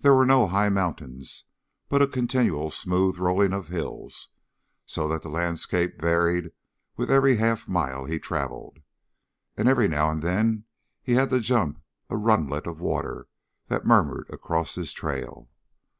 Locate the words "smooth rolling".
2.72-3.52